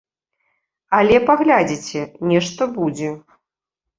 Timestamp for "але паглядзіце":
0.99-2.01